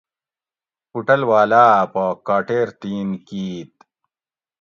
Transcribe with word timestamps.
اوٹل 0.93 1.21
واۤلاۤ 1.29 1.67
اۤ 1.81 1.87
پا 1.93 2.05
کاٹیر 2.27 2.67
تِین 2.81 3.07
کِیت 3.27 3.73